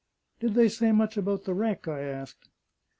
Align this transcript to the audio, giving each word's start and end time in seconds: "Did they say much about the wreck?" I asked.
"Did 0.39 0.55
they 0.55 0.67
say 0.67 0.91
much 0.91 1.15
about 1.15 1.43
the 1.43 1.53
wreck?" 1.53 1.87
I 1.87 2.01
asked. 2.01 2.49